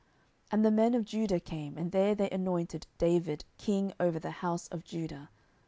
10:002:004 0.01 0.09
And 0.53 0.65
the 0.65 0.71
men 0.71 0.93
of 0.95 1.05
Judah 1.05 1.39
came, 1.39 1.77
and 1.77 1.91
there 1.91 2.15
they 2.15 2.27
anointed 2.31 2.87
David 2.97 3.45
king 3.59 3.93
over 3.99 4.17
the 4.17 4.31
house 4.31 4.67
of 4.69 4.83
Judah. 4.83 5.29